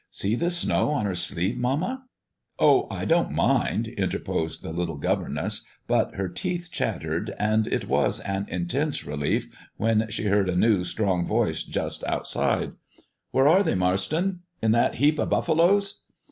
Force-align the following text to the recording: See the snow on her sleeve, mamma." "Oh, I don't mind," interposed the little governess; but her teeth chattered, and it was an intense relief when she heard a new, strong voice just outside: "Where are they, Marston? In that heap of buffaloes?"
See 0.09 0.33
the 0.33 0.49
snow 0.49 0.89
on 0.89 1.05
her 1.05 1.13
sleeve, 1.13 1.59
mamma." 1.59 2.05
"Oh, 2.57 2.87
I 2.89 3.05
don't 3.05 3.29
mind," 3.33 3.87
interposed 3.87 4.63
the 4.63 4.71
little 4.73 4.97
governess; 4.97 5.63
but 5.85 6.15
her 6.15 6.27
teeth 6.27 6.69
chattered, 6.71 7.35
and 7.37 7.67
it 7.67 7.87
was 7.87 8.19
an 8.21 8.47
intense 8.49 9.05
relief 9.05 9.47
when 9.77 10.07
she 10.09 10.23
heard 10.23 10.49
a 10.49 10.55
new, 10.55 10.83
strong 10.85 11.27
voice 11.27 11.61
just 11.61 12.03
outside: 12.05 12.71
"Where 13.29 13.47
are 13.47 13.61
they, 13.61 13.75
Marston? 13.75 14.39
In 14.59 14.71
that 14.71 14.95
heap 14.95 15.19
of 15.19 15.29
buffaloes?" 15.29 16.01